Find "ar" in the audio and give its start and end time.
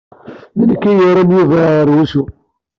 1.79-1.87